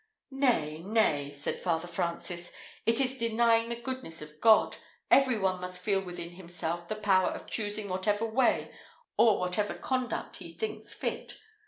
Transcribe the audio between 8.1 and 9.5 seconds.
way or